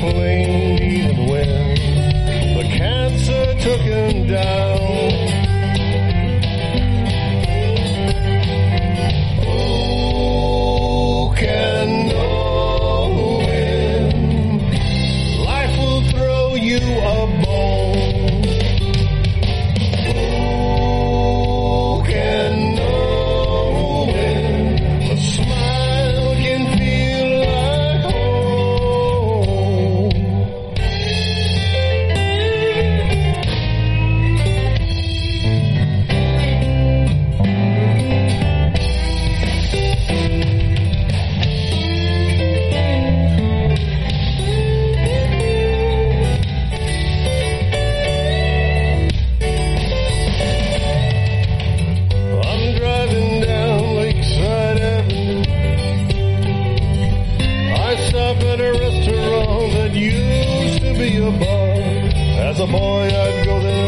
[0.00, 0.49] Hopefully
[60.00, 61.80] used to be a bum.
[62.48, 63.79] As a boy, I'd go there.